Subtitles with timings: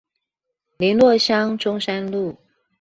[0.77, 2.35] 麟洛鄉中山路